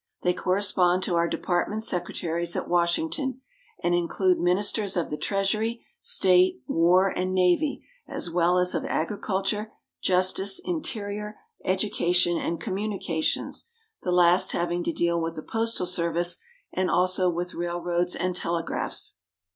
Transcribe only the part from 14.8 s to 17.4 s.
to deal with the Postal Service and also